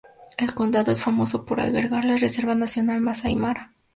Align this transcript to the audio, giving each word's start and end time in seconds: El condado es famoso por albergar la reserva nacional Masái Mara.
El 0.35 0.55
condado 0.55 0.91
es 0.91 0.99
famoso 0.99 1.45
por 1.45 1.59
albergar 1.59 2.05
la 2.05 2.17
reserva 2.17 2.55
nacional 2.55 3.01
Masái 3.01 3.35
Mara. 3.35 3.71